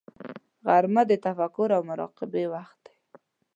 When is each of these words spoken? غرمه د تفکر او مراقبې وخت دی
غرمه 0.65 1.03
د 1.07 1.11
تفکر 1.25 1.69
او 1.77 1.81
مراقبې 1.89 2.45
وخت 2.53 2.79
دی 2.85 2.95